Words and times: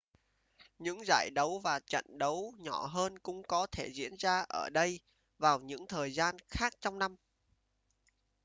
những 0.79 1.05
giải 1.05 1.29
đấu 1.35 1.59
và 1.59 1.79
trận 1.79 2.05
đấu 2.17 2.53
nhỏ 2.57 2.85
hơn 2.87 3.19
cũng 3.19 3.43
có 3.43 3.67
thể 3.71 3.87
diễn 3.93 4.15
ra 4.19 4.45
ở 4.49 4.69
đây 4.73 4.99
vào 5.37 5.59
những 5.59 5.87
thời 5.87 6.11
gian 6.11 6.35
khác 6.49 6.73
trong 6.81 6.99
năm 6.99 7.15